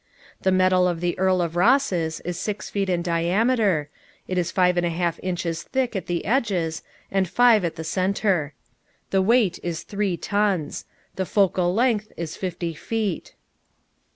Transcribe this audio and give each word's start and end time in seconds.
The 0.41 0.51
metal 0.51 0.87
of 0.87 0.99
the 0.99 1.15
Earl 1.19 1.43
of 1.43 1.55
Ross's 1.55 2.21
is 2.21 2.39
6 2.39 2.71
feet 2.71 3.03
diameter; 3.03 3.87
it 4.27 4.39
is 4.39 4.49
5 4.49 4.77
1/2 4.77 5.19
inches 5.21 5.61
thick 5.61 5.95
at 5.95 6.07
the 6.07 6.25
edges, 6.25 6.81
and 7.11 7.29
5 7.29 7.63
at 7.63 7.75
the 7.75 7.83
centre. 7.83 8.55
The 9.11 9.21
weight 9.21 9.59
is 9.61 9.83
3 9.83 10.17
tons. 10.17 10.85
The 11.17 11.27
focal 11.27 11.71
length 11.75 12.11
is 12.17 12.35
50 12.35 12.73
feet. 12.73 13.35